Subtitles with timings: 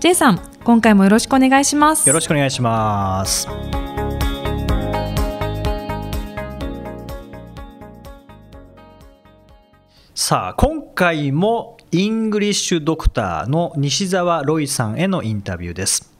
[0.00, 2.08] J さん今回もよろしくお願いします。
[2.08, 3.48] よろしくお願いします。
[10.14, 16.12] さあ今回もイングリッシュドクターの西澤ロイさんへのインタビューです。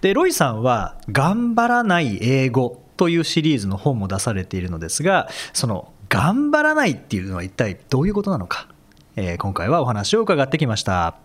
[0.00, 8.68] でロイさんは「頑張らない英語」というシリーズの本も出されているのですがその「頑張らない」っていうのは一体どういうことなのか、
[9.16, 11.16] えー、今回はお話を伺ってきました。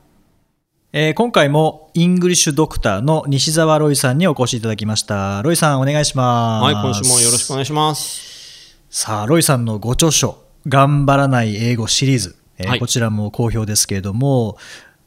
[0.91, 5.39] えー、今回もイングリッシュドクターの西澤ロイさんにお越しいただきました。
[5.43, 6.63] ロイさんお願いします。
[6.63, 8.75] はい今週もよろしくお願いします。
[8.89, 14.57] さあロイさんのご著書頑張らない英語シリーズ、えーはい、こちらも好評ですけれども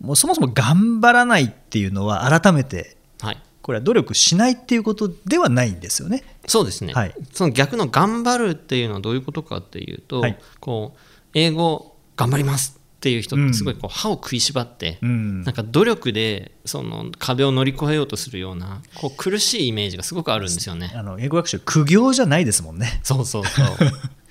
[0.00, 6.22] もうそもそも頑張らないっていうのは改めて、はい、これは努力しないっていうことではないんですよね。
[6.46, 10.98] そうですね、はい、その逆の頑張るっていうのはどういうことかっていうと、はい、こう
[11.34, 20.92] 英語頑張りますっていう人すごいこう歯を食いしばって、うん、なんか努力でその壁を乗り越えようとするようなこう苦しいイメージがすごくあるんですよね。
[20.95, 23.00] あの英語学習苦行じゃないですもんね。
[23.03, 23.67] そうそうそう。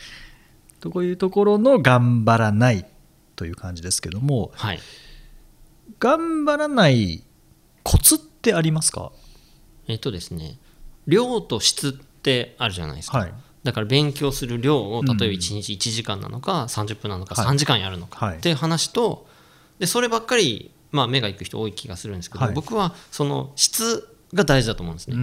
[0.80, 2.86] とこういうところの頑張らない
[3.36, 4.80] という感じですけども、はい、
[6.00, 7.26] 頑張らない
[7.84, 9.12] コツってありますか？
[9.90, 10.58] えっとですね
[11.08, 13.18] 量と質ってあるじゃないですか。
[13.18, 19.28] はいだから勉強する量を例えば1日1時間なのか30分なのか3時間やるのかっていう話と
[19.80, 25.16] でそればっかりまあ目がいく人多い気がするんですけど僕はその質が大事だと思うんですね。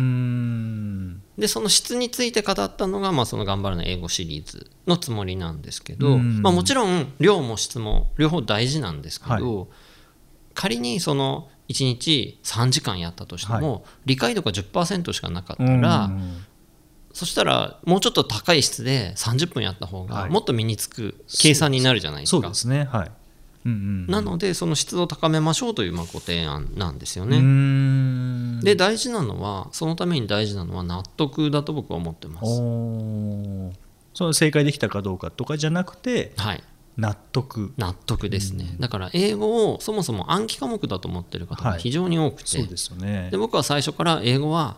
[1.38, 9.66] でその質について語ったのが、まあ、その「頑張るの英語」シリーズのつもりなんですけど、まあ、もちろん量も質も両方大事なんですけど、はい、
[10.54, 16.10] 仮にその1日3時間やったとしても、はい、理解度が10%しかなかったら
[17.18, 22.42] そしたらもうちょっと高い質で30分やった方がもっと身につく計算になるじゃないですか。
[22.42, 22.84] そうですね。
[22.84, 23.10] はい。
[23.64, 28.62] うんうん、なのでその質を高めましょうというまあご提案なんですよね。
[28.62, 32.46] で大事なのはそのために大事なのは納得だと僕は思ってます。
[34.14, 36.62] その正解できたかどうかとかじゃなくて、はい、
[36.96, 37.74] 納得。
[37.76, 44.76] 納得ですね、だから英語をそもそも暗記科目だと思ってる方が非常に多くて、ですよね、で僕は最初から英語は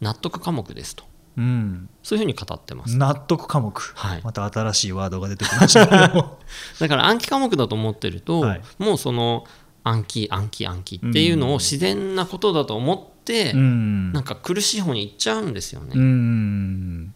[0.00, 1.07] 納得科目ですと
[1.38, 2.96] うん、そういうふうに語ってます。
[2.96, 5.86] 納得科目、はい、また新しいワードが出てきました。
[5.86, 9.44] だから暗記科目だと思ってると、はい、もうその
[9.84, 15.92] 暗記暗記暗記っていうのを自然なことだと思って、うん、なんか苦しい方に行っちゃうんですよね。
[15.94, 17.14] うん。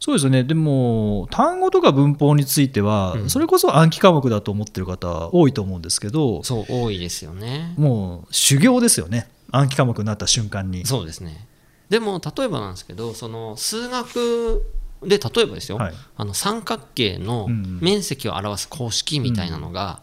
[0.00, 0.42] そうですよね。
[0.42, 7.74] でも単語とか文法については、うん、それこそ暗記科目だと思ってる方多いと思うんですけどそう多いですよね。
[7.78, 9.28] もう修行ですよね。
[9.52, 10.84] 暗記科目になった瞬間に。
[10.84, 11.46] そうですね
[11.88, 14.62] でも例えばなんですけどその数学
[15.02, 20.00] で例えばですよ、はい、あの三角形の面積を表す公式みたいなのが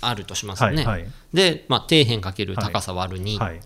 [0.00, 0.84] あるとしますよね。
[1.32, 3.62] で、まあ、底辺かける高さ割る2、はい、ま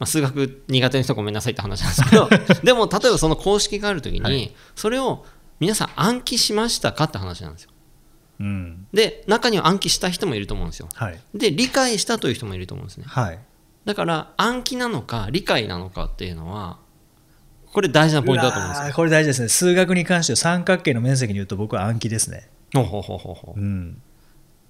[0.00, 2.28] あ、数学苦手な人ごめんなさいって話なんですけど
[2.64, 5.24] でも例えばその公式がある時に、それを
[5.58, 7.70] 皆さん暗記しましたかって話なんですよ。
[8.40, 10.88] うん、で中には暗記した人もいると思うんですよ。
[10.94, 13.04] はい、で理解したという人もいると思うんですね。
[13.84, 16.78] はい、だから暗記なのか理解なのかっていうのは
[17.72, 18.94] これ大事なポイントだと思うんですよ。
[18.94, 19.48] これ大事ですね。
[19.48, 22.48] 数学に関しては三角形の面積に言うと僕は暗記ですね。
[22.74, 23.62] ほうほうほうほう、う。
[23.62, 24.02] ん、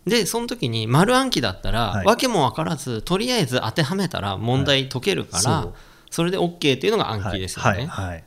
[0.06, 5.68] でその時に丸暗記だったら、はい、訳も分からずとりあえず当てはめたら問題解けるから、はい、
[6.10, 8.24] それで OK っていうのが暗記ですよね、はい、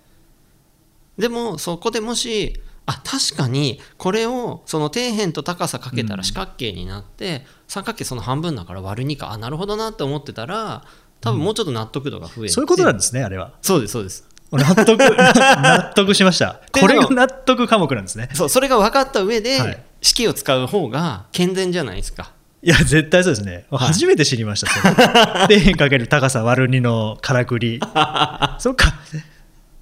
[1.17, 9.31] でもそこでもしあ確かにこれをその底辺と高さかけたら四角形になって、うん、三角形その半分だから割る2か。
[9.31, 10.83] あなるほどなって思ってたら
[11.21, 13.53] 多分もうちょっと納得度が増える、うん、そういうことなんですねあれは。
[13.61, 14.27] そうですそうです。
[14.51, 16.61] 納得 納得しました。
[16.71, 18.29] これが納得科目なんですね。
[18.33, 22.31] そうそれが分かった上で、式を使う方が健全じゃないですか。
[22.61, 27.81] いや絶対そうですね、はい、初めて知りました底辺かける高さ割る2のからくり。
[28.59, 28.93] そっか。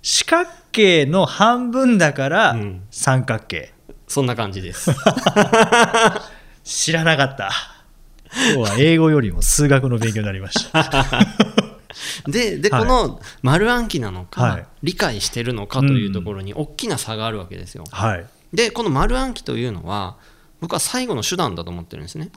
[0.01, 2.55] 四角形の半分だから
[2.89, 4.91] 三角形、うん、そんな感じです。
[6.63, 7.51] 知らなかった。
[8.55, 10.89] 今日は英語よりも数学の勉強になりました。
[12.27, 17.83] でで、この丸暗記なのか、はい、理解してるのかというところに大きな差があるわけですよ。
[17.91, 20.17] はい、でこの丸暗記というのは
[20.61, 22.31] 僕は最後の手段だと思ってるんですね。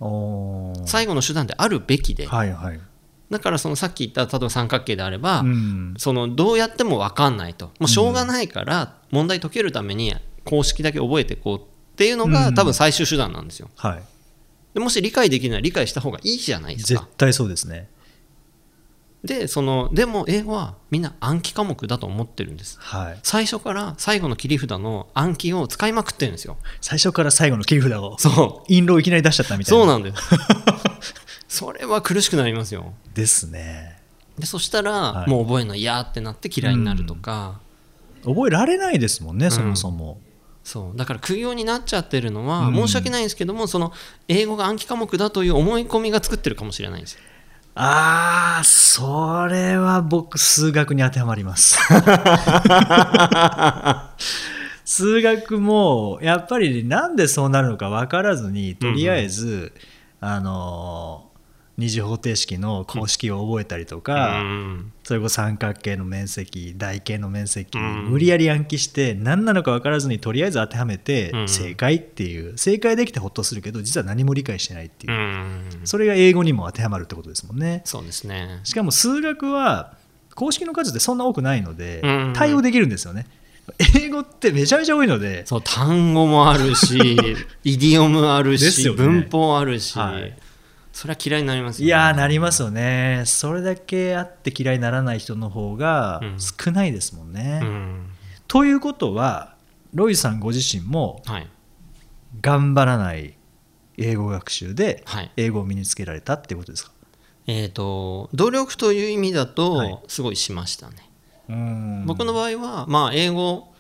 [0.86, 2.81] 最後の手段であるべきで、はいはい、
[3.30, 5.94] だからそのさっき言った例えば三角形であれば、うん。
[5.98, 7.66] そのどうやっても分かんないと。
[7.78, 11.60] もうしょうがないから問題解けるために公式だけ覚えていこうっ
[11.96, 12.54] ていうのがうん。
[12.54, 13.70] 多分最終手段なんですよ。
[13.76, 14.02] はい。
[14.74, 17.00] でもし理解できるなら理解した方がいいじゃないですか。
[17.00, 17.88] 絶対そうですね
[19.24, 22.78] でそのでも英語はみんな暗記科目だと思ってるんです。
[22.78, 23.18] はい。
[23.22, 26.58] 最初から最後の切り札の暗記を使いまくってるんですよ。
[26.82, 28.16] 最初から最後の切り札を。
[28.18, 28.72] そう。
[28.72, 29.80] 印籠をいきなり出しちゃったみたいな。
[29.80, 30.22] そうなんです
[31.54, 32.94] それは苦しくなりますよ。
[33.14, 33.96] ですね。
[34.36, 35.30] でそしたら、はい。
[35.30, 37.60] もう覚えるの嫌ってなって嫌いになるとか、
[38.24, 40.18] 覚えられないですもんねそもそも、
[40.64, 40.98] そう。
[40.98, 42.74] だから苦行になっちゃってるのは、うん。
[42.74, 43.92] 申し訳ないんですけどもその
[44.26, 47.20] 英語が暗記科目だという思い込みが作ってるかもしれないんですよ。
[47.76, 51.78] ああそれは僕数学に当てはまります。
[54.84, 59.72] 数学もやっぱりなんでそうなるのか分からずにとりあえず、
[60.20, 61.30] あの
[61.76, 64.92] 二次方程式の公式を覚えたりとか、うん。
[65.02, 68.10] それこそ三角形の面積台形の面積、うん。
[68.10, 71.48] 無理やり暗記して何なのか分からずにとりあえず当てはめてうん。
[71.48, 75.12] 正解っていう正解できてほっとするけど実は何も理解してないっていう。
[75.12, 75.80] う、ん。
[75.84, 77.82] それが英語にも当てはまるってことですもんね。
[77.84, 78.60] そうですね。
[78.62, 79.96] しかも数学は
[80.36, 82.32] 公式の数ってそんな多くないのでうん。
[82.36, 83.26] 対応できるんですよね。
[83.96, 85.44] 英語ってめちゃめちゃ多いので。
[85.44, 86.96] そう単語もあるし
[87.64, 88.92] イディオムあるし、ね。
[88.92, 90.36] 文法あるし、はい
[90.94, 93.25] それは嫌いになりますよいやーなりますよね。
[93.26, 96.37] それだけあって嫌いにならない人の方がうん。
[96.38, 98.06] 少ないですもんね、うん。
[98.46, 99.56] ということは
[99.93, 101.49] ロイさんご自身もはい。
[102.41, 103.37] 頑張らない
[103.99, 105.32] 英語学習ではい。
[105.37, 106.93] 英語を身につけられたっていうことですか、
[107.49, 109.50] えー、と努力という意味だはい。
[109.50, 111.11] とすごいしましたね、
[111.49, 112.05] うん。
[112.06, 113.73] 僕の場合は、まあ、英語好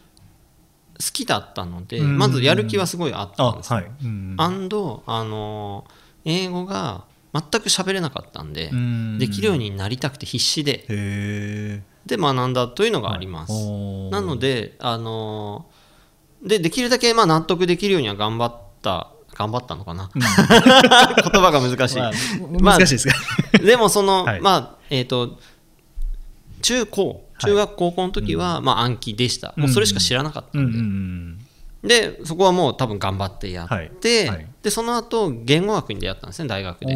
[1.12, 2.18] きだったので、うん。
[2.18, 3.82] まずやる気はすごいあったんですよ。
[4.48, 5.84] ンドあの
[6.24, 9.18] 英語が全く喋れなかったんで、うん。
[9.18, 10.84] できるようになりたくて必死で。
[10.88, 14.10] へで学んだというのがあります、ー。
[14.10, 15.66] なのであの
[16.42, 22.12] でできるだけまあ納得できるようには頑張った頑張ったのかな、 言葉が難しい、まあ
[22.60, 23.14] まあ難しいですか、
[23.58, 24.40] でもその、はい。
[24.40, 25.40] まあえっ、と
[26.62, 31.43] 中高中学高校の時は、まあ暗記でした、もうそれしか知らなかったうんんで、うん
[31.84, 33.68] でそこはもう多分頑張ってやっ
[34.00, 34.36] て、はい。
[34.36, 34.46] はい。
[34.62, 36.86] でその後言語学に出会ったんですね大学う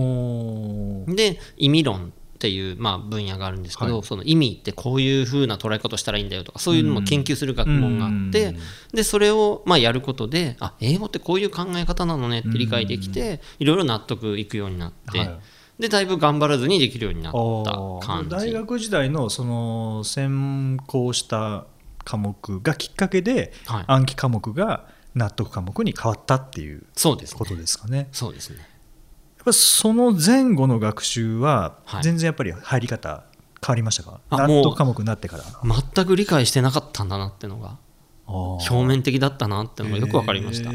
[1.11, 1.33] ん、で。
[1.33, 4.03] で意味論っていう、まあ、分野があるんですけど、はい。
[4.05, 8.59] その意味ってこういう風な捉え方したらいいんだよとかそういうのも研究する学問があって、うん。
[8.95, 15.41] でそれをまあやることであ英語ってこういう考え方なのねって理解できて、いろいろ納得いくようになって、はい。
[15.81, 18.31] でだいぶ頑張らずにできるようになった感じ。
[18.31, 21.67] 大学時代のその専攻した
[22.09, 23.85] 科目がきっかけではい。
[23.87, 27.39] 暗記科目が納得科目に変わったっていうそうですね。
[27.39, 28.09] ことですかね。
[28.13, 28.57] そうですね。
[28.59, 32.03] やっぱその前後の学習ははい。
[32.03, 33.25] 全然やっぱり入り方
[33.61, 35.45] 変わりましたか、あ納得科目になってから。
[35.65, 37.77] 全く理解してなかったんだなってのが
[38.27, 40.71] 表表面的だったなってのがよく分かりました、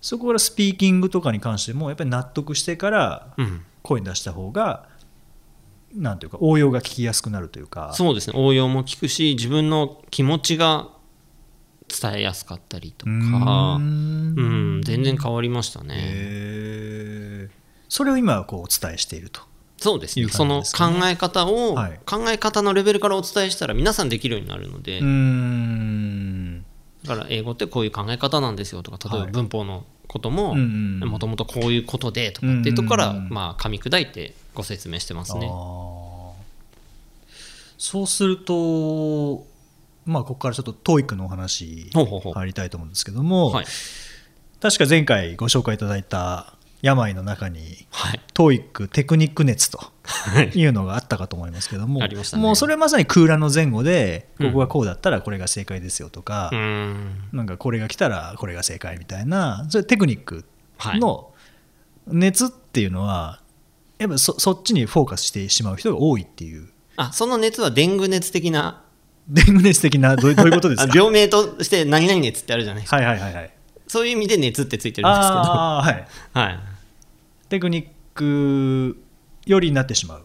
[0.00, 4.88] そこからスピーキングとかに関してもやっぱり納得してからうん、声に出した方が
[5.96, 7.92] なんていうか応用が聞きやすくなるというか。
[7.94, 8.34] そうですね。
[8.36, 10.88] 応用も聞くし自分の気持ちが
[11.88, 13.10] 伝えやすかったりとか。
[13.10, 14.78] うん。
[14.78, 14.82] ん。
[14.82, 17.48] 全然変わりましたね、
[17.88, 19.40] それを今はこうお伝えしていると。
[19.78, 20.32] そうですいうね。
[20.32, 22.00] その考え方を、はい。
[22.04, 25.00] 考え方のレベルからお伝えしたら皆さんできるようになるので、
[27.06, 29.32] だから英語ってこういう考え方なんですよとか例えばはい。
[29.32, 35.46] 文法のことももともとこういうことでとかっていうところから、まあ、噛み砕いてご説明してますね。
[35.46, 35.85] あー
[37.78, 39.46] そうすると
[40.04, 43.66] まあここからちょっと TOEIC のお話入りたいと思うんですけども、はい。
[44.60, 48.20] 確か前回ご紹介いただいた病の中にはい。
[48.32, 49.80] TOEIC テクニック熱と
[50.54, 50.64] い。
[50.64, 52.08] うのがあったかと思いますけどもね。
[52.34, 57.28] もうそれまさに空欄の前後でここがこうだったらこれが正解ですよとか、うーん。
[57.32, 60.44] なんかこれが来たらこれが正解みたいなそれテクニック
[60.78, 61.00] はい。
[61.00, 61.32] の
[62.06, 63.40] 熱っていうのは
[63.98, 68.82] やっぱそそっちにフォーカスしてしまう人が多いっていうあその熱はデング熱的な？
[69.28, 70.16] デング熱的な？
[70.16, 72.96] どういうどういうことですあか病名として何々熱ってあるじゃないですか。
[72.96, 73.50] はいはいはいはい。
[73.86, 75.40] そういう意味で熱ってついてるんですけど。
[75.40, 76.08] ああーはい。
[76.32, 76.58] はい。
[77.48, 78.96] テクニック
[79.46, 80.24] よりになってしまう。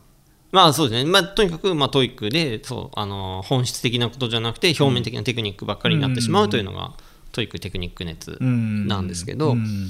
[0.51, 6.93] まあそうですね、まあ、とにかく、まあ、 TOEICでそうあの本質的なことじゃなくて表面的なテクニックばっかりになってしまうというのが、
[7.31, 9.87] TOEICテクニック熱なんですけど、うん。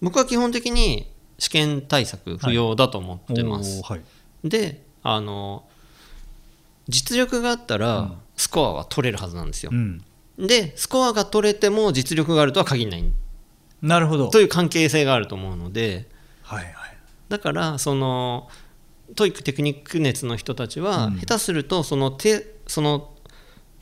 [0.00, 4.02] 僕は基本的に試験対策不要だと思ってます、おーはい。
[4.44, 5.64] であの
[6.88, 9.70] 実力があったらスコアは取れるはずなんですよ。
[9.72, 10.04] う、ん。
[10.38, 13.04] でスコアが取れても実力があるとは限らない。
[13.80, 14.28] なるほど。
[14.28, 16.08] という関係性があると思うので。
[16.42, 16.74] はいはい。
[17.28, 18.48] だからその
[19.14, 23.12] TOEICテクニック熱の人たちは、下手するとそのテその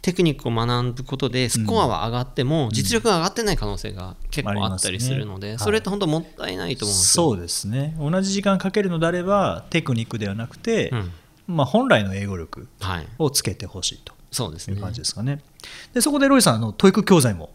[0.02, 7.94] テクニックを学ぶことでスコアは上がっても実力が上がってない可能性が結構あったりするので、それって本当もったいないと思うんですよ、そうですね。
[7.98, 10.92] 同じ時間かけるのであればテクニックではなくて、
[11.56, 12.68] まあ、本来の英語力
[13.18, 14.14] をつけてほしいと
[14.70, 15.42] いう感じですかね。
[15.92, 17.50] でそこでロイさんの TOEIC教材も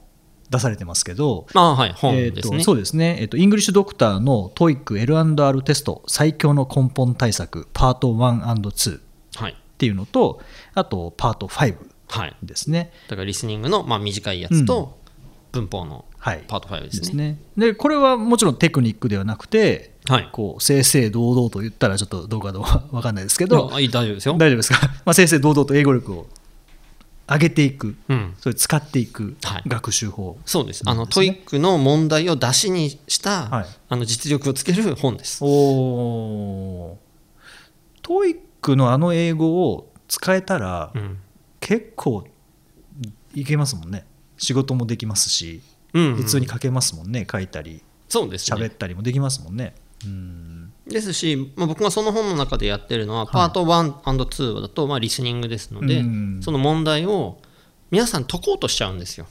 [0.50, 11.76] 出されてますけど、あはい、本ですね、えー、そうですね、えーと、イングリッシュドクターの TOEIC L&R テスト最強の根本対策パート 1&2 っていうのと、はい、あとパート5
[12.44, 15.00] ですね、はい、だからリスニングのまあ短いやつと、
[15.52, 17.40] 文法のパート5ですね,、ですね。
[17.58, 24.36] でこれはもちろんテクニックではなくて、はい、こう正々堂々と言ったらちょっとどうかどうか分かんないですけど大丈夫ですよ。
[24.38, 26.28] 大丈夫ですか、 まあ、正々堂々と英語力を
[27.28, 29.36] 上げていく、うん、それ使っていく
[29.68, 30.84] 学習法、はい、そうです。
[30.86, 35.40] あの TOEICの問題をダシにした、はい、あの実力をつける本です。
[35.44, 36.98] お
[38.04, 41.18] TOEICのあの英語を使えたら、うん、
[41.60, 42.28] 結構
[43.34, 44.06] いけますもんね。
[44.38, 45.62] 仕事もできますし、
[45.94, 49.74] うんうん、普通に書けますもんね書いたりそうです、ね、喋ったりもできますもんね。
[49.80, 49.85] うん
[50.88, 56.04] ですし、まあ、僕がその本の中でやってるのは、パート 1&2 だとまあリスニングですので、
[56.42, 57.40] その問題を
[57.92, 59.28] 皆さん解こうとしちゃうんですよ。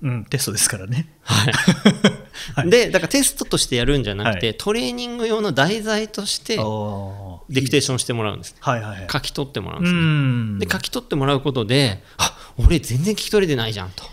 [0.00, 1.08] うん、テストですからね。
[1.22, 10.66] はい、 でだからテストとしてやるんじゃなくて、はい、トレーニング用の題材としてディクテーションしてもらうんです、はいはいはい、書き取ってもらうんですね。
[10.66, 14.04] で書き取ってもらうことであ俺全然聞き取れてないじゃんと。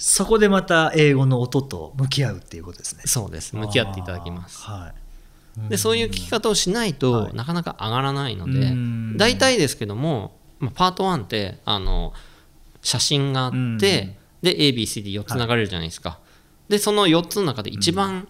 [0.00, 3.02] そこでまた英語の音と向き合うっていうことですね。
[3.04, 3.54] そうです。
[3.54, 4.62] 向き合っていただきます。
[4.62, 5.07] はい
[5.68, 8.72] でそういう聞き方をしないとなかなか上がらないので、
[9.16, 12.12] 大体ですけども、まあ、パート1ってあの
[12.82, 16.20] 写真があってで ABCD4 つ流れるじゃないですか、
[16.68, 18.28] でその4つの中で一番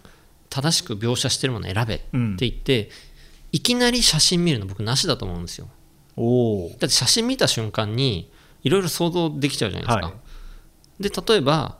[0.48, 2.90] 正しく描写してるものを選べって言って、
[3.52, 5.68] いきなり写真見るの僕なしだと思うんですよ。
[6.16, 8.32] だって写真見た瞬間に
[8.62, 10.12] いろいろ想像できちゃうじゃないですか、は
[10.98, 11.78] い、で例えば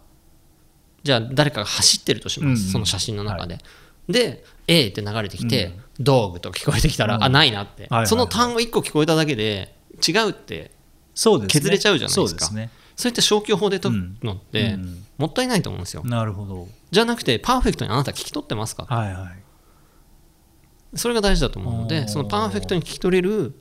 [1.03, 3.63] じゃあ誰かが走ってるとします、その写真の中で、はい、
[4.09, 9.75] で A って流れてきて、うん、道具と聞こえてきたら、うん、あないなって、はいはいはい、その単語1個聞こえただけで
[10.07, 10.71] 違うって
[11.15, 12.45] 削れちゃうじゃないですか。
[12.47, 12.71] そう、ね,、
[13.05, 14.79] いった消去法で解くのって、
[15.17, 16.05] もったいないと思うんですよ。
[16.05, 16.69] なるほど。
[16.91, 23.55] じゃなくてパーフェクトにあなた聞き取ってますか、はいはい、それが大事だと思うのでそのパーフェクトに聞き取れる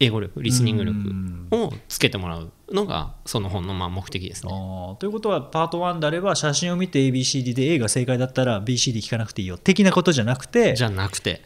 [0.00, 0.98] 英語力リスニング力
[1.50, 4.52] をつけてもらうのがその本のまあ目的ですね。
[4.98, 11.42] ということはパート1であれば写真を見て ABCD で A が正解だったら BCD 聞かなくていいよ的なことじゃなくてじゃなくて。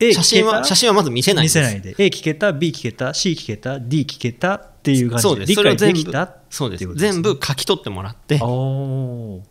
[0.00, 9.42] 写真は写真はまず見せない見せないで A 聞けた B 聞けた C 聞けた D 聞けたっていう感じで理解できたそうです、ね、全部書き取ってもらって、は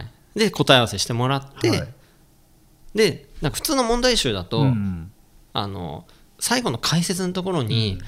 [0.00, 1.88] い、で答え合わせしてもらって、はい、
[2.96, 5.12] でなんか普通の問題集だと、うん、
[5.52, 6.06] あの
[6.38, 7.98] 最後の解説のところに、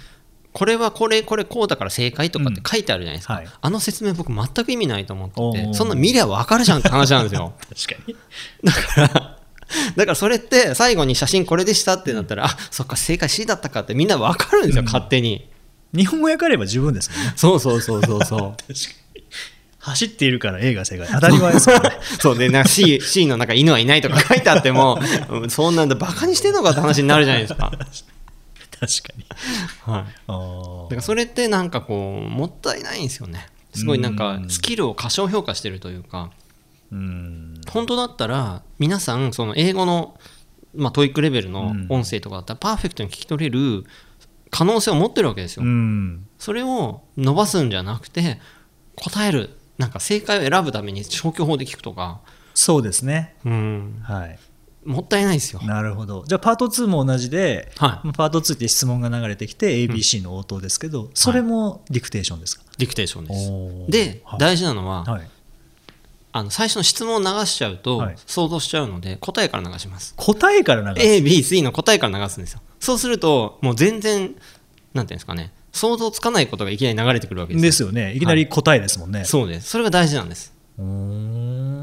[0.52, 7.54] これはこれこれこうだから正解とかって書いてあるじゃないですか、うんはい、あの説明僕全く意味ないと思っててそんな見りゃ分かるじゃんって話なんですよ。
[7.86, 8.16] 確かに。
[8.64, 9.36] だから
[9.94, 15.48] だからそれって最後に写真これでしたってなったら、うん、あそっか正解 C だったかってみんな分かるんですよ、うん、勝手に。
[15.94, 17.32] 日本語訳あれば十分ですもんね。
[17.36, 18.40] そうそうそうそうそう。
[18.66, 18.74] 確か
[19.14, 19.24] に。
[19.78, 21.08] 走っているから A が正解。
[21.08, 21.90] 当たり前ですよね。
[22.20, 25.00] そうでな C, C の中犬はいないとか書いてあっても
[25.48, 27.72] そんなんでバカにしてんのかって話になるじゃないですか
[28.80, 29.26] 確かに、
[29.82, 33.46] はい、だからそれってなんかこうもったいないんですよね。
[33.74, 36.30] すごいなんかスキルを過小評価してるというか。
[36.90, 37.60] うん。
[37.70, 40.18] 本当だったら皆さんその英語の、
[40.74, 43.84] まあ、 TOEICレベルの音声とかだったらパーフェクトに聞き取れる
[44.50, 45.64] 可能性を持ってるわけですよ。
[46.38, 48.40] それを伸ばすんじゃなくて
[48.96, 52.22] 答えるなんか正解を選ぶために消去法で聞くとか。
[52.54, 53.36] そうですね。
[53.44, 54.00] うん。
[54.02, 54.38] はい
[54.84, 55.60] もったいないですよ。
[55.62, 56.24] なるほど。
[56.26, 63.90] じゃあパート2も同じで、はい、パート2って質問が流れてきて ABC の応答ですけど、うん、それもディクテーションですか、ディクテーションです。
[63.90, 65.30] で、はい、大事なのは、はい、
[66.32, 70.14] あの最初の質問を流しちゃうと、想像しちゃうので答えから流します。
[70.16, 71.06] 答えから流す。
[71.06, 72.60] ABC の答えから流すんですよ。
[72.78, 74.34] そうするともう全然
[74.94, 78.14] なんていうんですかね想像つかないことがいきなり流れてくるわけですですよね。
[78.14, 79.68] いきなり答えですもんね、そうです。
[79.68, 80.52] それが大事なんです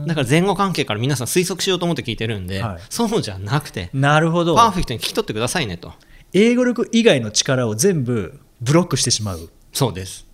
[0.08, 4.56] だから前後関係から皆さん推測しようと思って聞いてるんで、はい、そうじゃなくてなるほど。
[4.56, 5.94] パーフェクトに聞き取ってくださいねと。
[6.34, 9.50] 英語力以外の力を全部ブロックしてしまう。
[9.74, 10.28] そうです。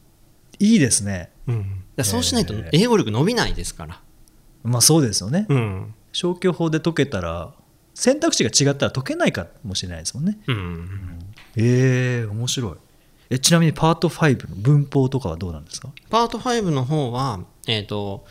[0.59, 3.99] いいですね、うん、そうしないと英語力伸びないですから、
[4.63, 7.53] まあそうですよね、うん、消去法で解けたら
[7.95, 11.19] 選択肢が違ったら解けないかもしれないですもんね、うん、うん、
[11.57, 12.75] えー、面白い。
[13.29, 15.89] えちなみにパート5の文法とかはどうなんですか？
[16.09, 18.25] パート5の方はえっ、ー、と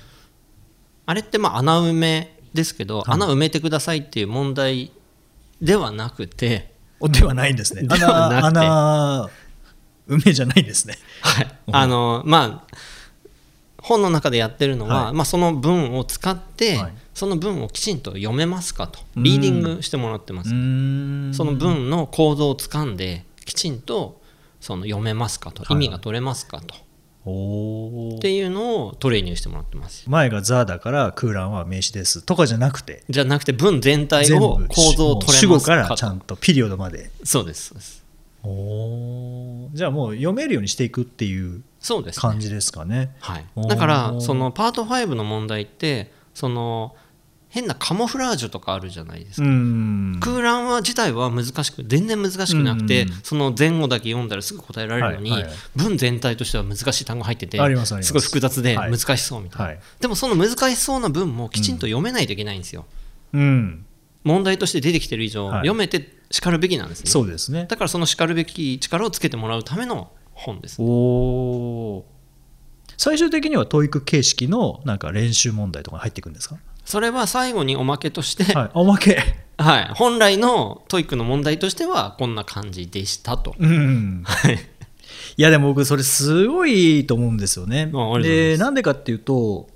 [1.07, 4.93] あれってまあ穴埋めですけど、はい、穴埋めてくださいっていう問題
[5.61, 6.73] ではなくて
[7.09, 7.83] ではないんですね。
[7.89, 9.31] 穴、穴、
[10.07, 10.97] 梅じゃないんですね。
[11.21, 11.49] はい。
[11.73, 12.77] あの、まあ、
[13.79, 19.01] 本の中でやってるのは、はい、まあ、その文を使って、はい、その文をきちんと読めますかと。
[19.17, 20.51] リーディングしてもらってます。
[20.51, 20.55] そ
[21.45, 24.21] の文の構造をつかんできちんと
[24.61, 25.65] その読めますかと。
[25.73, 26.77] 意味が取れますかと。
[27.25, 30.09] っていうのをトレーニングしてもらってます。
[30.09, 33.05] 前が「ザ」だから空欄は名詞ですとかじゃなくて。
[33.09, 35.33] じゃなくて文全体を構造を取れます。
[35.33, 37.11] か主語からちゃんとピリオドまで。
[37.23, 38.03] そうですそうです。
[38.45, 41.63] おじゃあもう読めるようにしていくっていう
[42.17, 46.97] 感じですかね、ね、はい、だからそのパート5の問題ってその
[47.55, 49.47] 変なカモフラージュとかあるじゃないですか。
[50.21, 55.45] 空欄は自体は難しく全然難しくなくてその前後だけ読んだらすぐ答えられるのに、
[55.77, 57.59] 文全体としては難しい単語入ってて
[58.03, 62.87] すごい複雑で難しそうみたいな、はい、でもその難しそうな文もきちんと読めないといけないんですよ、
[63.35, 63.85] うん、
[64.25, 67.67] 問題として出てきてる以上、読めてしかるべきなんですねそうですね。
[67.69, 72.07] だからそのしかるべき力をつけてもらうための本です、ね、お
[72.97, 76.57] 最終的には TOEIC 形式のなんか練習問題とか入っていくんですか？
[76.85, 79.23] それは最後におまけとして、はい、おまけ。
[79.59, 83.55] はい、本来の TOEICの問題としてはこんな感じでしたと。
[83.59, 84.59] うん、はい。
[85.37, 87.91] いやでも僕それすごいと思うんですよね。
[88.23, 89.69] でなんでかっていうと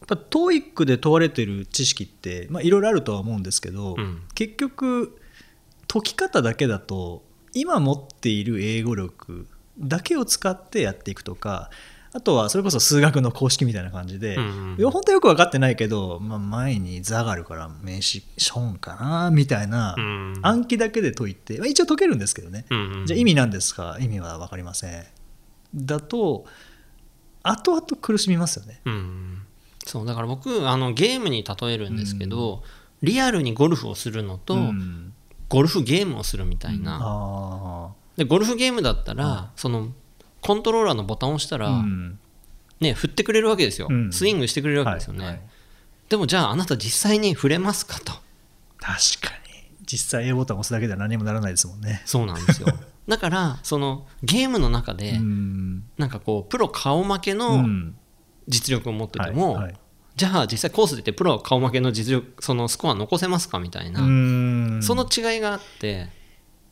[0.00, 5.18] やっぱ TOEIC で問われてる知識っていろいろあるとは思うんですけど、うん、結局
[5.88, 7.22] 解き方だけだと
[7.54, 9.46] 今持っている英語力
[9.78, 11.70] だけを使ってやっていくとか
[12.14, 19.96] あとはそれこそ数学の公式みたいな感じで、うんうん、本当はよく分かってないけど、まあ、前に「ザ」があるから名詞「ション」かなみたいな
[20.42, 23.96] 暗記だけで解いて、まあ、一応解けるんですけどね、うんうん、じゃあ意味なんですか？
[23.98, 25.04] 意味は分かりません。
[25.74, 26.44] だと
[27.42, 29.42] 後々苦しみますよね、うん、
[29.84, 32.62] そうだから僕あのゲームに例えるんですけど、
[33.02, 35.14] うん、リアルにゴルフをするのと、うん、
[35.48, 39.88] ゴルフゲームをするみたいな、でゴルフゲームだったら、その
[40.42, 42.18] コントローラーのボタンを押したら、うん、
[42.80, 45.34] ね、振ってくれるわけですよ、うん、スイングしてくれるわけですよね、はい。
[45.34, 45.42] はい、
[46.10, 48.12] でもじゃああなた実際に触れますかと。
[48.78, 49.52] 確かに。
[49.86, 52.02] 実際 A ボタンを押すだけでは何もならないですもんね。
[52.04, 52.68] そうなんですよ。
[53.08, 57.64] だからそのゲームの中で、うん、なんかこうプロ顔負けの
[58.48, 59.74] 実力を持ってても、はいはい、
[60.16, 64.00] じゃあ実際コースでてプロ顔負けの実力そのスコア残せますかみたいな。
[64.82, 66.08] その違いがあって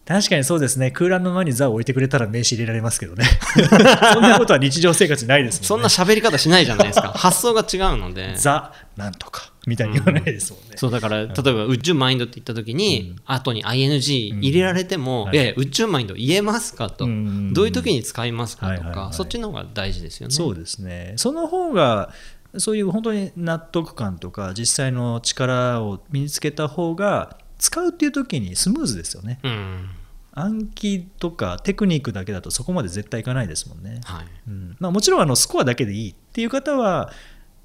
[0.06, 0.90] 確かにそうですね。
[0.90, 3.24] 空欄の前に「座」を置いてくれたら名刺入れられますけどね。
[4.12, 5.66] そんなことは日常生活ないですもんね。
[5.66, 7.12] そんな喋り方しないじゃないですか。
[7.16, 15.28] 発想が違うので「座」なんとかみたいに言わないですもんね、うん、そうだから例えば「宇宙マインド」って言った時に、うん、後に ING 入れられても「うん。
[15.28, 20.34] はい、え宇宙マインド言えますか?」と、どういう時に使いますかとか、そっちの方が大事ですよね。
[20.34, 21.12] そうですね。
[21.16, 22.12] その方が
[22.58, 29.90] そういう本当に納得感とか実際の力を身につけた方が使うっていう時にスムーズですよね、うん。
[30.32, 34.26] 暗記とかテクニックだけだとそこまで絶対いかないですもんね、はい。
[34.48, 34.76] うん。
[34.80, 37.12] まあ、もちろんあのスコアだけでいいっていう方は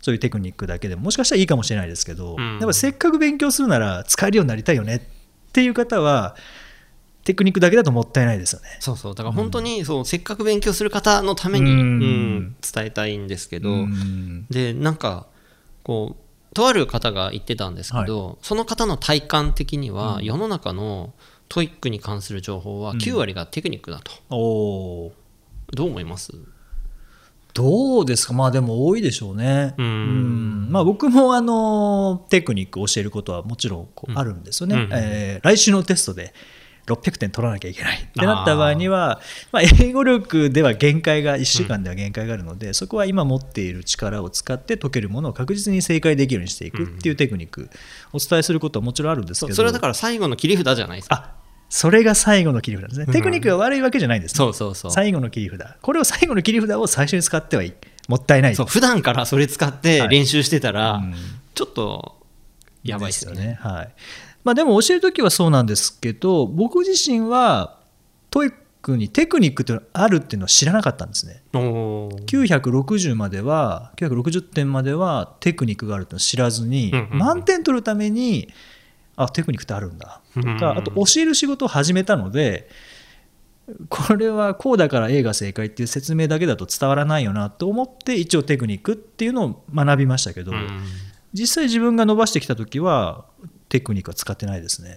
[0.01, 5.01] そういうテクニックだけでももしかしたらいいかもしれないですけど、うん、やっぱせっかく勉強するなら使えるようになりたいよねっ
[5.51, 6.35] ていう方は
[7.23, 8.77] テクニックだけだともったいないですよね。
[8.81, 9.15] そうそう。
[9.15, 13.87] だから本当にそう、うん、せっかく勉強する方のために、うん、伝えたいんですけど、
[14.51, 15.25] でなんか
[15.81, 16.24] こう
[16.55, 25.11] とある方が言ってたんですけど、はい、その方の体感的には世の中の、うん TOEICに関する情報は9割がテクニックだと、うん、お
[25.75, 26.31] どう思います？
[27.53, 28.33] どうですか？
[28.33, 29.75] まあでも多いでしょうね。
[29.77, 36.33] うん、まあ、僕もあのテクニックを教えることはもちろんあるんですよね、うん、えー、来週のテストで
[36.87, 39.19] 600点取らなきゃいけないってなった場合には
[39.51, 47.69] まあ、英語力では限界が1週間では限界があるので、そこは今持っている力を使って解けるものを確実に正解できるようにしていくっていうテクニック
[48.13, 51.33] お伝えすることはもちろんあるんですけどそれはだから最後の切り札じゃないですか？
[51.67, 53.07] それが最後の切り札ですね。
[53.07, 54.91] テクニックが悪いわけじゃないんです、ね、そうそうそう。
[54.91, 55.77] 最後の切り札。
[55.81, 57.73] これを最後の切り札を最初に使ってはいい。
[58.07, 58.55] もったいない。
[58.55, 61.15] そう、普段からそれ使って練習してたら、はいうん、
[61.55, 62.21] ちょっと
[62.83, 63.57] やばいですよね。
[63.59, 63.89] はい。
[64.45, 67.79] まあでも教えるときはそうなんですけど、僕自身は
[68.29, 71.43] TOEICにテクニックってあるっていうのは知らなかったんですね。
[71.51, 78.47] 960までは、960点まではテクニックがあるっていうのを知らずに、うんうんうん、満点取るために、
[79.17, 80.21] あテクニックってあるんだ。
[80.35, 82.69] とか、あと教える仕事を始めたので
[83.89, 90.51] これはこうだから A が正解っていう説明だけだと伝わらないよなと思って一応テクニックっていうのを学びましたけど、
[91.33, 93.25] 実際自分が伸ばしてきた時は
[93.69, 94.95] テクニックは使ってないですね。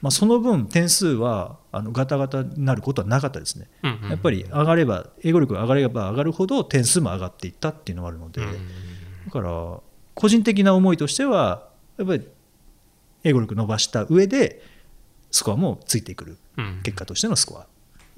[0.00, 3.68] まあ、その分点数はあのガタガタになることはなかったですね。
[3.82, 8.42] やっぱり上がれば英語力が上がれば上がるほど点数も上がっていったっていうのがあるので、
[9.26, 9.80] だから
[10.14, 12.26] 個人的な思いとしてはやっぱり
[13.24, 14.62] 英語力伸ばした上で
[15.30, 16.38] スコアもついてくる、
[16.84, 17.66] 結果としてのスコア。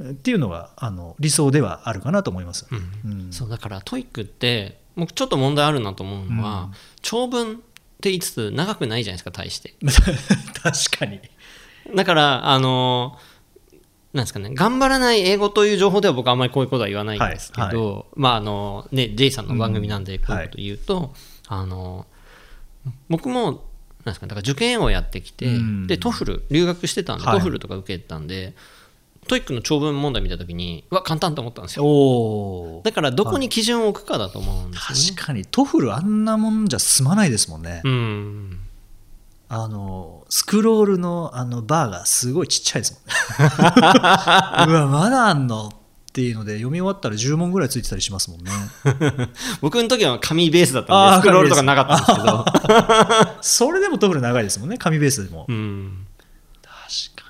[0.02, 3.10] っていうのがあの理想ではあるかなと思います、うん。
[3.10, 7.62] うん、そうだからトイックって僕ちょっと問題あるなと思うのは、うん、長文
[8.00, 9.74] って言いつつ長くないじゃないですか大して。
[10.62, 11.20] 確かに。
[11.94, 13.18] だからあの
[14.14, 21.08] なんですかね頑張らない英語という情報では僕はあんまりこういうことは言わないんですけど、はいはい、まああのね J さんの番組なんでこういうこと言うと、はい、
[21.48, 22.06] あの
[23.08, 23.60] 僕もなん
[24.06, 25.46] ですかだから受験をやってきて、
[25.86, 28.54] で TOEFL留学してたんで、 TOEFLとか受けてたんで
[29.30, 32.82] TOEICの長文問題見たときにわ簡単と思ったんですよ。
[32.82, 37.80] だからどこに基準を置くかだと思うんですよ、ね、確かに TOEFL あんなもんじゃ済まないですもんね。
[37.84, 38.58] うん。
[39.48, 43.52] あのスクロールのあのバーがすごいちっちゃいですもんね。
[44.66, 48.50] うわまだあんのっていうので読み終わったら10問ぐらいついてたりしますもんね。
[49.62, 52.44] 僕の時は紙ベースだったんでスクロールとかなかったんですけど。
[53.42, 55.89] それでもトフル長いですもんね紙ベースでも、うん、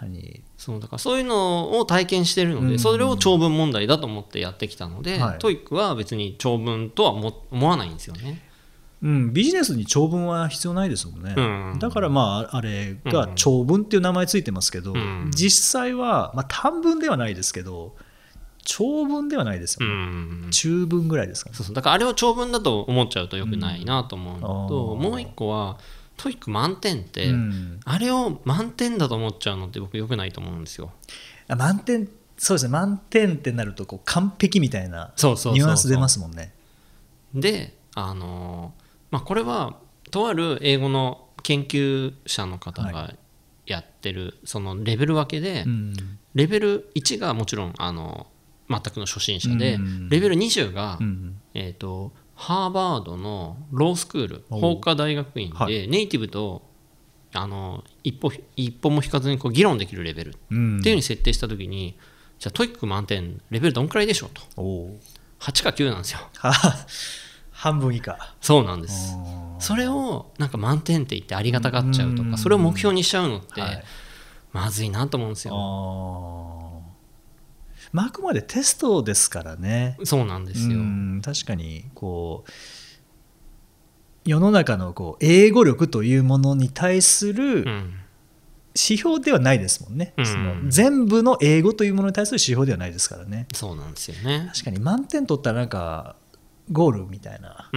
[0.06, 8.42] にそうだからそういうのを体験してるので、それを長文問題だと思ってやってきたので、はい、 TOEICは別に長文とは思わないんですよね。
[9.02, 11.40] うん、ビジネスに長文は必要ないですもんね、う
[11.76, 17.94] ん、だからまああれが長文っていう名前ついてますけど、うん、実際は、まあ、短文ではないですけど
[18.62, 19.96] 長文ではないですよね、う
[20.48, 21.56] ん、中文ぐらいですかね。
[21.56, 21.74] そうそう。
[21.74, 25.78] だからあれを長文だと思っちゃうとよくないなと思うのと、もう一個は
[26.20, 30.92] TOEIC満点って、うん、あれを満点だと思っちゃうのって僕よくないと思うんですよ。
[31.48, 32.72] 満点そうですね。
[32.72, 36.52] 満点ってなるとこう完璧みたいなニュアンス出ますもんね。
[37.34, 38.74] であの、
[39.10, 39.78] まあ、これは
[40.10, 43.14] とある英語の研究者の方が
[43.64, 45.94] やってる、そのレベル分けで、うん、
[46.34, 48.26] レベル1がもちろんあの
[48.68, 56.62] 全くの初心者で、うん、レベル20が、うん、えーとハーバードのロースクール法科大学院でネイティブと
[57.34, 61.98] あの一歩一歩も引かずにこう議論できるレベルっていうふうに設定した時に、
[62.38, 64.40] じゃあ TOEIC満点レベルどんくらいでしょうと。
[65.40, 66.20] 8か9なんですよ。
[67.52, 68.34] 半分以下。
[68.40, 69.18] そうなんです。
[69.58, 73.62] それをなんか満点って言ってありがたがっちゃうとかそれを目標にしちゃうのって
[74.52, 76.69] まずいなと思うんですよ
[77.92, 79.98] まあ、あくまでテストですからね。
[80.04, 80.78] そうなんですよ。
[81.22, 82.50] 確かにこう
[84.24, 87.64] 世の中のこう英語力というものに対する
[88.74, 93.46] 指標ではないですもんね、うん、その全部の英語というものに対する指標ではないですからね。
[93.54, 94.50] そうなんですよね。
[94.52, 96.16] 確かに満点取ったらなんか
[96.72, 97.68] ゴールみたいな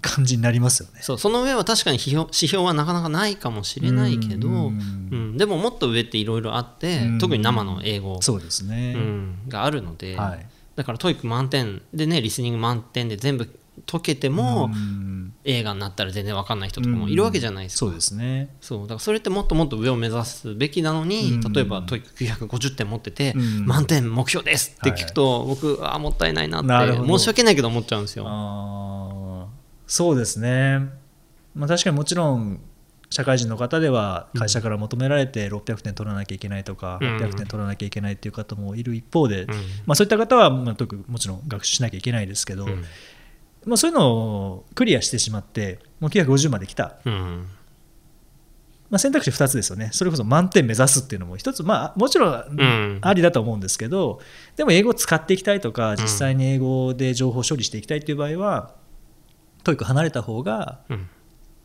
[0.00, 1.00] 感じになりますよね。
[1.02, 8.96] そうその上は確かに指標はなかなかないかもしれないけど、うん、でももっと上っていろいろあって、特に生の英語そうですね、
[9.48, 13.50] があるので、はい、だから TOEIC満点でねリスニング満点で全部
[13.86, 14.70] 解けても、
[15.44, 18.54] 映画になったら全然分かんない人とかもいるわけじゃないですか、そうですね。
[18.60, 18.80] そう。
[18.82, 23.34] だからそれってもっともっと上を目指すべきなのに、例えば TOEIC950点持ってて、
[23.66, 29.48] 満点目標ですって聞くと、僕あもったいないなって申し訳ないけど思っちゃうんですよ。
[29.86, 30.78] そうですね、
[31.54, 32.60] まあ、確かにもちろん
[33.10, 39.46] 社会人の方では会社から求められて600点取らなきゃいけないとか800点取らなきゃいけないっていう方もいる一方で、
[39.84, 42.68] まあ、そういった方はまあもちろん学習しなきゃいけないですけど、
[43.66, 47.46] まあ、そういうのをクリアしてしまってもう950まで来た、うん、
[48.88, 49.90] まあ、選択肢2つですよね。
[49.92, 58.74] それこそ満点目指すっていうのも1つ、まあ、もちろんありだと思うんですけど、うん、でも英語を使っていきたいとか実際に英語で情報処理していきたいっていう場合は、
[59.62, 60.80] TOEIC離れた方が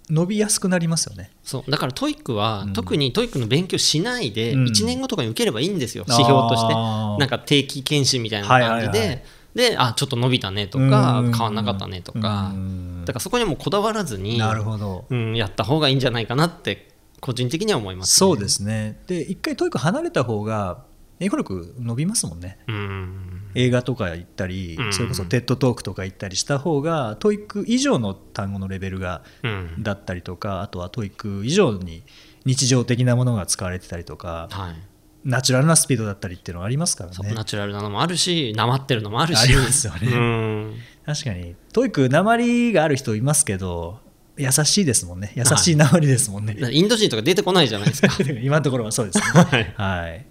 [0.09, 1.71] 伸びやすくなりますよね、そう。
[1.71, 6.73] だから TOEICは、特に TOEICの勉強しないで1年後とかに受ければいいんですよ、指標として。
[6.73, 9.23] なんか定期検診みたいな感じで、はいはいはい
[9.55, 12.53] であちょっと伸びたねとか変わんなかったねとか。
[13.05, 16.91] だからそこにもこだわらずになるほど、うん、やった方がいいんじゃないかなって
[17.21, 19.01] 個人的には思います、ね、そうですね。
[19.07, 20.83] で一回 TOEIC 離れた方が
[21.19, 22.57] 英語力伸びますもんね、
[23.53, 29.23] 映画とか行ったり、それこそ TED Talk とか行ったりした方が TOEIC以上の単語のレベルが、
[29.79, 32.03] だったりとかあとは TOEIC以上に
[32.43, 34.75] 日常的なものが使われてたりとか、はい、
[35.25, 37.33] ナチュラルなスピードだったりっていうのはありますからね。
[37.33, 39.39] ナチュラルなのもあるしなまってるのもあるし。
[39.39, 41.55] ありますよね、確かに。
[41.73, 43.99] TOEICなまりがある人いますけど
[44.37, 45.33] 優しいですもんね。
[45.35, 48.09] 優しいなまりですもんね、はい、インド人とか出てこないじゃないですか。
[48.43, 49.23] 今のところはそうですね。
[49.33, 50.25] はい、はい、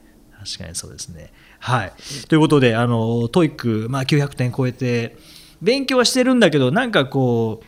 [0.45, 1.33] 確かにそうですね。
[1.59, 1.93] はい。
[2.29, 5.17] ということであの TOEIC、まあ、900点超えて
[5.61, 7.67] 勉強はしてるんだけどなんかこう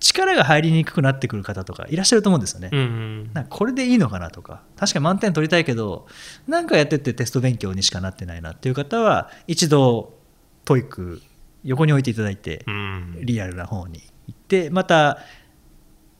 [0.00, 2.70] 力が入りにくくなってくる方とかいらっしゃると思うんですよね。
[2.72, 4.62] うんうん、なんかこれでいいのかなとか。
[4.76, 6.06] 確かに満点取りたいけど
[6.46, 10.18] なんかやっててテスト勉強にしかなってないなっていう方は一度
[10.64, 11.22] TOEIC
[11.64, 15.18] 横に置いていただいて、うん、リアルな方に行ってまた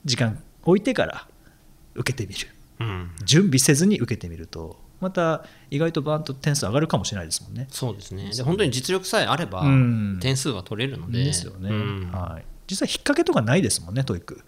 [0.05, 1.27] 時間置いてから
[1.95, 2.47] 受けてみる、
[2.79, 7.67] うん、準備せずに受けてみるとまた意外とバンと点数上がるかもしれないですもんね。
[7.69, 8.31] そうですね。
[8.35, 9.61] で本当に実力さえあれば
[10.19, 11.23] 点数は取れるので。
[11.23, 11.69] ですよね、
[12.11, 14.43] はい、実際引っ掛けとかないですもんね TOEIC。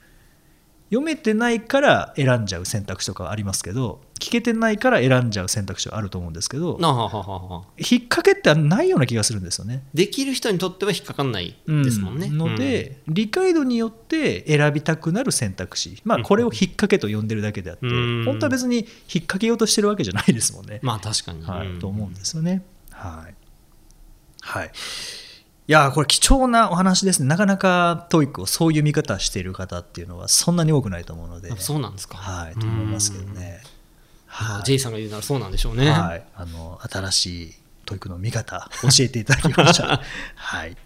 [0.91, 6.77] 読めてないから選んじゃう選択肢とかありますけど聞けてないから選んじゃう選択肢はあると思うんですけど
[7.77, 9.83] 引っ掛けってないような気がするんですよね。
[9.93, 16.01] できる人にとっては引っかかんないですもんね、うん、ので、うん、理解度によって選びたくなる選択肢。
[16.03, 18.85] まあこれを引っ掛けと呼んでるだけであって、うん、本当は別に引っ
[19.21, 20.81] 掛けようとしてるわけじゃないですもんね。
[20.83, 22.63] まあ確かに、はい、と思うんですよね。
[22.91, 23.35] はい、
[24.41, 24.71] はい
[25.67, 33.61] いやこれ貴重なお話ですね、なかなか TOEICをそういう見方している方っていうのはそんなに多くないと思うので、そうなんですか、はい、と思いますけどね。
[34.25, 35.89] はい、J さんが言うならそうなんでしょうね。
[35.89, 40.01] はい、あの新しい TOEIC の見方教えていただきました。
[40.35, 40.77] はい。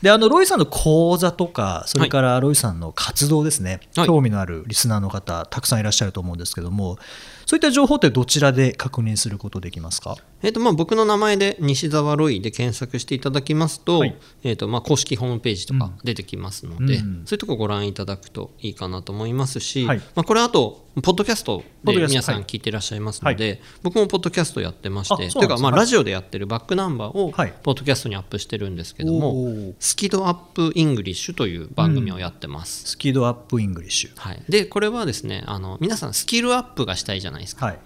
[0.00, 6.98] であのロイさんの講座とかそれからロイさんの活動ですね、はい、興味のあるリスナーの方たくさんいらっしゃると思うんですけども、
[7.46, 14.16] そういった情報ってどちらで確認することできますか、えーとまあ、僕の名前で西澤ロイで検索していただきますと,、はい。
[14.42, 37.78] えーとまあ、公式ホームページとか出てきますので、うん、そういうところご覧いただくといいかなと思いますし、はい、まあ、これあとポッドキャストで皆さん聞いてらっしゃいますので、はい、僕もポッドキャストやってましてというか、まあ、ラジオでやってるバックナンバーをポッドキャストにアップしてるんですけども、スキ度アップ English という番組をやってます、うん、スキ度アップ English、はい、でこれはですねあの皆さんスキルアップがしたいじゃないですか、はい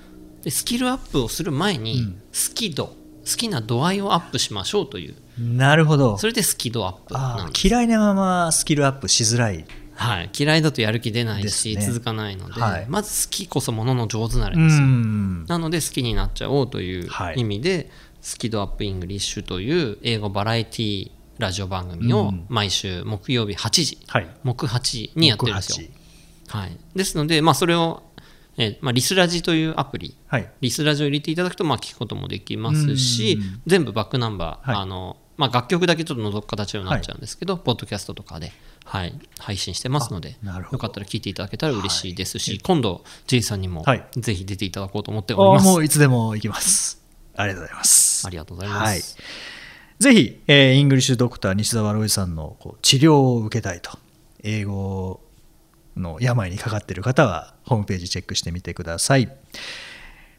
[0.46, 2.94] でスキルアップをする前に、好き度好
[3.36, 5.16] きな度合いをアップしましょうという。
[5.40, 6.16] なるほど。
[6.18, 7.66] それでスキ度アップなんです。
[7.66, 9.64] 嫌いなままスキルアップしづらい。
[9.94, 14.76] はい、嫌いだとやる気出ないし、ね、続かないので、はい、まず好きこそものの上手なれです。
[14.76, 14.86] よ
[15.48, 17.86] なので好きになっちゃおうという意味で、はい、
[18.20, 25.88] スキ度アップ English という英語バラエティラジオ番組を毎週木曜日8時、はい、木8時にやってるんですよ。
[26.48, 28.04] はい、ですので、まあ、それを
[28.58, 38.52] えーまあ、リスラジというアプリ、はい、リスラジを入れていただくと、まあ、聞くこともできますし全部バックナンバー、はい、あのまあ、楽曲だけちょっと覗く形になっちゃうんですけど、はい、ポッドキャストとかで、
[38.84, 40.38] はい、配信してますので
[40.72, 42.38] よかったら聞いていただけたら嬉しいです。
[42.38, 43.84] し、はい、今度 J さんにも、
[44.16, 45.66] ぜひ出ていただこうと思っております。
[45.66, 47.02] もういつでも行きます。
[47.34, 48.26] ありがとうございます。
[48.26, 49.18] ありがとうございます、
[49.98, 53.98] ぜひ、えー、 English Doctor 西澤ロイさんのこう治療を受けたいと
[54.42, 55.20] 英語
[55.96, 59.30] の病にかかっている方はホームページチェックしてみてください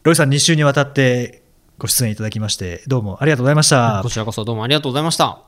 [0.03, 1.43] ロイさん2週にわたって
[1.77, 5.41] ご出演いただきましてどうもありがとうございましたこちらこそどうもありがとうございました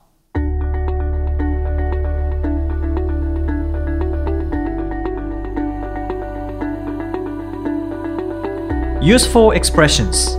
[9.02, 10.38] Useful expressions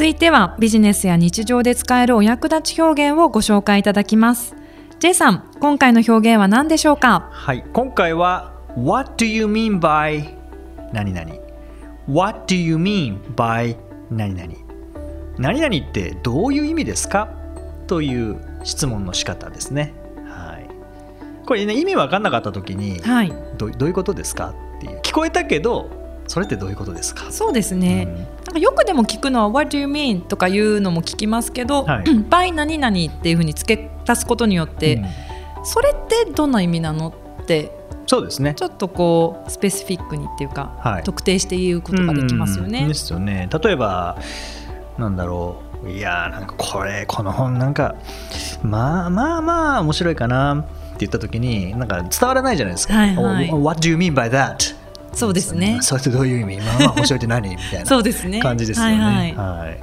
[0.00, 4.56] 続いてはビジネスや日常で使えるお役立ち表現をご紹介いただきます。
[4.98, 7.28] J さん今回の表現は何でしょうか？
[7.30, 10.34] はい今回は What do you mean by
[10.94, 11.30] 何々。
[12.08, 13.76] What do you mean by
[14.10, 14.54] 何々。
[15.36, 17.28] 何々ってどういう意味ですか？
[17.86, 19.92] という質問の仕方ですね。
[20.24, 20.66] はい。
[21.44, 24.54] これね意味分かんなかった時に、はい、どどういうことですか？
[24.78, 25.00] っていう。
[25.02, 25.90] 聞こえたけど
[26.30, 27.32] それってどういうことですか？
[27.32, 35.04] そうですね、うん、なんかよくでも聞くのは「What do you mean?」とかいうのも聞きますけど「はい、by 何々」っていうふうに付け足すことによって、うん、
[35.64, 37.12] それってどんな意味なの
[37.42, 42.86] ってそうですねちょっとこうスペシフィックにっていうか、はい、特定して言うことができますよね。
[42.86, 43.48] ですよね。
[43.62, 44.16] 例えば
[44.98, 47.96] なんだろういやなんかこれこの本なんか
[48.62, 50.68] まあまあまあ面白いかなって
[51.00, 52.94] 言った時になんか伝わらないじゃないですか。
[52.94, 54.78] はいはい、What do you mean by that?
[55.12, 55.78] そうですね。
[55.82, 56.56] それってどういう意味？
[56.58, 57.48] まあまあ面白いって何？
[57.50, 58.40] みたいなそうですね。
[58.40, 58.94] 感じですよね。
[58.96, 59.68] はい、はい。
[59.68, 59.80] はい、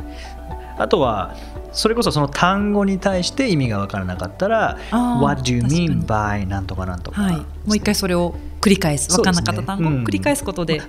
[0.77, 1.35] あとは
[1.73, 9.09] それこそその単語に対して意味が分からなかったら「What do you mean by なんとかなんとか」はい、もう一回それを繰り返す。
[9.09, 10.81] 分からなかった単語を繰り返すことで、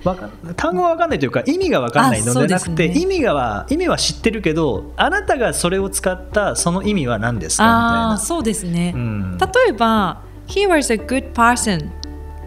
[0.44, 7.64] うん、単語が分かんないというか意味が分からないのでなくて、ね、意味がは意味は知ってるけどあなたがそれを使ったその意味は何ですか？
[7.64, 8.18] みたいな。
[8.18, 11.90] そうですね、うん、例えば「He was a good person」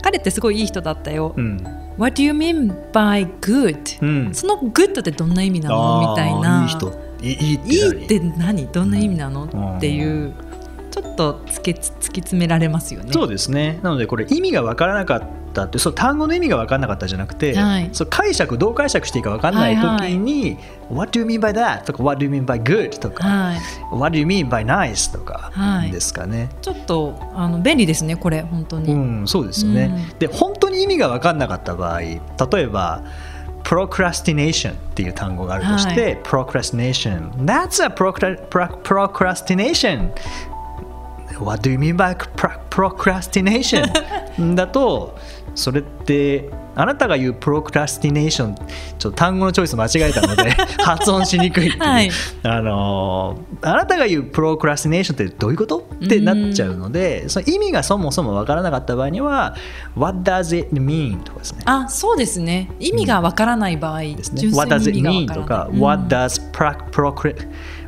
[0.01, 1.63] 彼ってすごいいい人だったよ、うん
[1.97, 6.11] What do you mean by good?、うん、その good ってどんな意味なの？
[6.11, 6.63] みたいな。
[6.63, 6.91] いい人。
[7.21, 8.67] いいいいって何？
[8.67, 10.33] どんな意味なの、うん、っていう
[10.91, 13.11] ちょっとつけ突き詰められますよね。
[13.11, 13.79] そうですね。
[13.81, 15.23] なのでこれ意味が分からなかっ
[15.53, 20.53] たってその単語の意味が分からなかったじゃなくて、はい、そ解釈どう解釈していいか分からない時に、はい。
[20.53, 20.59] はい、
[20.91, 21.83] What do you mean by that?
[21.83, 22.99] とか What do you mean by good?
[22.99, 23.59] とか、はい、
[23.91, 25.11] What do you mean by nice?
[25.11, 25.51] とか
[25.91, 32.21] ですかね、ちょっとあの便利ですねこれ本当に、うん、そうですよね、うん、で本当に意味が分からなかった場合例
[32.55, 33.03] えば
[33.63, 37.31] procrastination っていう単語があるとして、はい、procrastination.
[37.45, 40.11] That's a procrastination
[41.41, 42.15] What do you mean by
[42.69, 43.85] procrastination?
[44.55, 45.17] だと
[45.55, 50.51] それってあなたが言うプロクラスティネーションちょっと単語のチョイス間違えたので
[50.83, 52.09] 発音しにくいっていう、はい、
[52.43, 55.85] あのあなたが言うプロクラスティネーションってどういうこと？
[56.03, 59.55] ってなっちゃうのでその意味がそもそも分からなかった場合には
[59.97, 61.21] What does it mean?
[61.23, 61.59] とかですね。
[61.65, 62.69] あそうですね。
[62.79, 64.43] 意味が分からない場合、うん、ですね。
[64.55, 65.33] What does it mean?
[65.33, 66.41] とか、うん、What does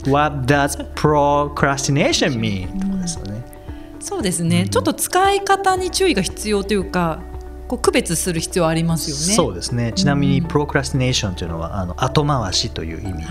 [0.04, 2.80] procrastination mean?
[2.80, 2.93] とか
[4.04, 7.22] そうですね、うん、ちょっと使い方に注意が必要というか
[7.68, 9.22] こう区別する必要ありますよね。
[9.34, 9.94] そうですね。
[9.94, 13.24] ちなみに procrastination というのは、あの後回しという意味で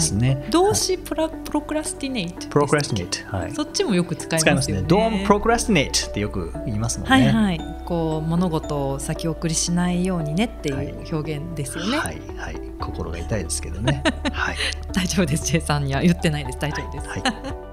[0.00, 0.28] すね。
[0.28, 2.48] はいはい、動詞プラ procrastinate。
[2.48, 3.36] procrastinate。
[3.36, 3.52] はい。
[3.52, 4.82] そっちもよく使いますよね。
[4.86, 7.16] Don't procrasti nate ってよく言いますもんね。
[7.16, 7.60] はいはい。
[7.84, 11.98] こう物事を先送りしないようにねっていう表現ですよね。
[11.98, 12.60] はい、はい、はい。
[12.80, 14.04] 心が痛いですけどね。
[14.32, 14.56] はい。
[14.94, 15.46] 大丈夫です。
[15.46, 16.58] J さんには言ってないです。
[16.60, 17.08] 大丈夫です。
[17.08, 17.20] はい。
[17.20, 17.71] はい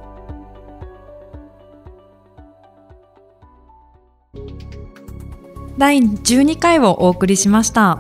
[5.80, 8.00] 第12回をお送りしました。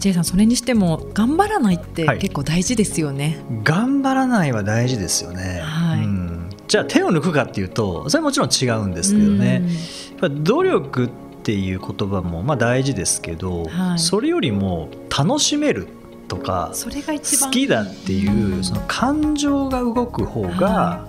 [0.00, 9.62] J さんそれにしても頑張らないって結構大事ですよね、はい、頑張らないは大事ですよね、はい、うん、じゃあ手を抜くかっていうとそれはもちろん違うんですけどね、
[10.10, 11.08] やっぱ努力っ
[11.42, 15.88] ていう言葉もまあ大事ですけど、はい、それよりも楽しめる
[16.28, 17.48] とかそれが一番。
[17.48, 21.08] 好きだっていうその感情が動く方が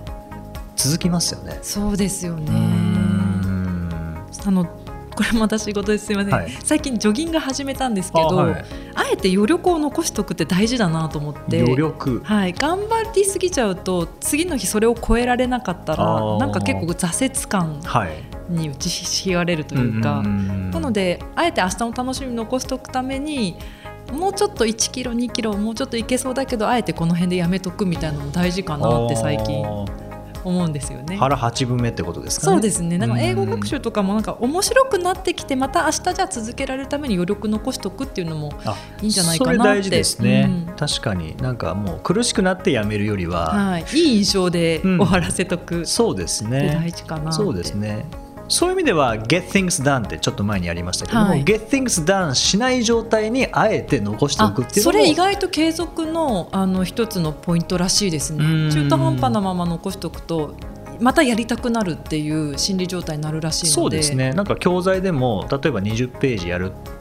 [0.76, 1.58] 続きますよね。
[1.62, 2.50] そうですよね。
[4.44, 4.66] あの
[5.18, 11.60] これも私事ですすみません、はい、最近ジョギング始めたんですけどあはい、あえて余力を残しておくって大事だなと思って。
[11.60, 17.80] 余力、はい、頑張りすぎちゃうと次の日それを超えられなかったらなんか結構挫折感
[18.48, 23.56] に打ちひしがれるというか、なのであえて明日の楽しみ残しておくために
[24.12, 29.64] もうちょっと1キロ2キロもうちょっといけそうだけどあえてこの辺でやめとくみたいなのも大事かなって最近
[30.48, 31.16] 思うんですよね。
[31.16, 32.98] 腹八分目ってことですか、ね、そうですね。
[32.98, 38.52] なんか英語学習とかもなんか面白くなってきてまた明日じゃあ続けられるために余力残しておくっていうのも
[39.02, 39.62] いいんじゃないかなって。
[39.62, 46.78] 大事ですね、うん、確かになんかもう苦しくなってやめるよりは、はい、いい印象で終わらせとく、うん、そうですね。
[46.80, 48.06] 大事かなそうですね。
[48.48, 58.72] そういう意味では get things done ってちょっと前にやりましたけども、はい、get things done しない状態にあえて残しておくっていうそれ意外と継続のあの一つのポイントらしいですね。
[58.72, 60.54] 中途半端なまま残しておくと
[61.00, 63.74] またやりたくなるっていう心理状態になるらしいので。
[63.74, 64.32] そうですね。
[64.32, 66.97] なんか教材でも例えば20ページやるで、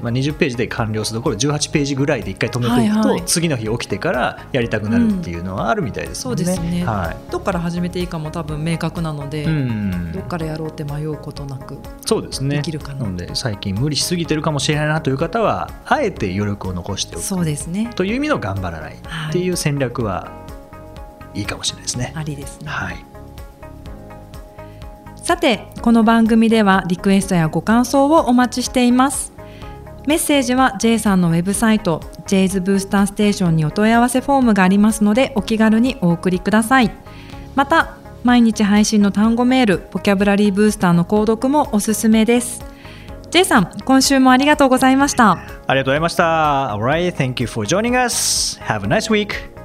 [0.00, 12.56] まあ、20ページで完了するところ18ページぐらいで1回止めていくと、はいはい、次の日起きてからやりたくなるっていうのはあるみたいですね、うん、そうですね、はい、どっから始めていいかも多分明確なので、うん、どっからやろうって迷うことなくそうですね。
[12.56, 13.04] できるかな。
[13.04, 17.24] なので最近無理しすぎてるかもしれないなという方はあえて余力を残しておく。
[17.24, 17.90] そうですね。
[17.94, 20.32] という意味の頑張らないっていう戦略は
[21.34, 22.12] いいかもしれないですね。
[22.14, 22.68] ありですね。
[22.68, 22.96] はい。
[25.26, 29.32] さてこの番組ではリクエストやご感想をお待ちしています
[30.06, 36.92] メッセージは J さんのウェブサイト J's ブースターステーションにお問い合わせフォームがありますのでお気軽にお送りください
[37.56, 42.64] また毎日配信の単語メールボキャブラリーブースターの購読もおすすめです
[43.30, 48.60] J さん今週もありがとうございましたありがとうございました Alright, thank you for joining us.
[48.60, 49.55] Have a nice week.